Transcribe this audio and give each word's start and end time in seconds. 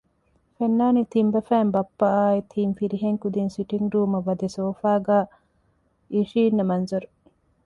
ފެންނާނީ 0.57 1.01
ތިން 1.13 1.31
ބަފައިން 1.33 1.71
ބައްޕައާއި 1.75 2.39
ތިން 2.51 2.73
ފިރިހެން 2.77 3.19
ކުދީން 3.21 3.51
ސިޓިންގ 3.55 3.87
ރޫމަށް 3.93 4.25
ވަދެ 4.27 4.47
ސޯފާގައި 4.55 5.27
އިނށީންނަ 6.11 6.63
މަންޒަރު 6.69 7.07